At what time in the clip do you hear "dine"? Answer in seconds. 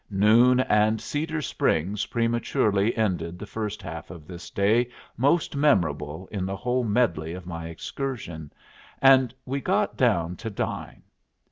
10.49-11.03